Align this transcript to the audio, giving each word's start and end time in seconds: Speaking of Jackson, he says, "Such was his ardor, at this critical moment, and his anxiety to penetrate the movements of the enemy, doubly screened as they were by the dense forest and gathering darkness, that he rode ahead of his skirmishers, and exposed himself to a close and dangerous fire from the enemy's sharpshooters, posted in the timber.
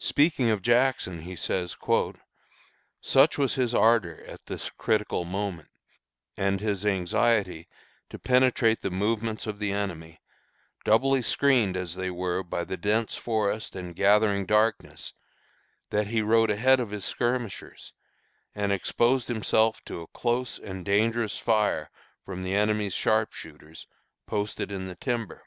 Speaking 0.00 0.50
of 0.50 0.62
Jackson, 0.62 1.20
he 1.20 1.36
says, 1.36 1.76
"Such 3.00 3.38
was 3.38 3.54
his 3.54 3.72
ardor, 3.72 4.24
at 4.26 4.46
this 4.46 4.68
critical 4.70 5.24
moment, 5.24 5.68
and 6.36 6.58
his 6.60 6.84
anxiety 6.84 7.68
to 8.08 8.18
penetrate 8.18 8.80
the 8.82 8.90
movements 8.90 9.46
of 9.46 9.60
the 9.60 9.70
enemy, 9.70 10.20
doubly 10.84 11.22
screened 11.22 11.76
as 11.76 11.94
they 11.94 12.10
were 12.10 12.42
by 12.42 12.64
the 12.64 12.76
dense 12.76 13.14
forest 13.14 13.76
and 13.76 13.94
gathering 13.94 14.44
darkness, 14.44 15.12
that 15.90 16.08
he 16.08 16.20
rode 16.20 16.50
ahead 16.50 16.80
of 16.80 16.90
his 16.90 17.04
skirmishers, 17.04 17.92
and 18.56 18.72
exposed 18.72 19.28
himself 19.28 19.84
to 19.84 20.00
a 20.00 20.08
close 20.08 20.58
and 20.58 20.84
dangerous 20.84 21.38
fire 21.38 21.92
from 22.24 22.42
the 22.42 22.56
enemy's 22.56 22.94
sharpshooters, 22.94 23.86
posted 24.26 24.72
in 24.72 24.88
the 24.88 24.96
timber. 24.96 25.44